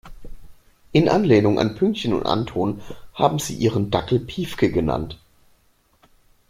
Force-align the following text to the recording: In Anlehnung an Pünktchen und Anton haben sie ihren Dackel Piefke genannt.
In 0.93 1.09
Anlehnung 1.09 1.59
an 1.59 1.75
Pünktchen 1.75 2.13
und 2.13 2.25
Anton 2.25 2.81
haben 3.13 3.37
sie 3.37 3.53
ihren 3.53 3.91
Dackel 3.91 4.17
Piefke 4.19 4.71
genannt. 4.71 5.19